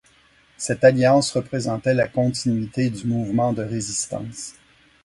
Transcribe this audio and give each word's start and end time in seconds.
Cette 0.57 0.83
alliance 0.83 1.31
représentait 1.31 1.93
la 1.93 2.07
continuité 2.07 2.89
du 2.89 3.05
mouvement 3.05 3.53
de 3.53 3.61
résistance. 3.61 4.53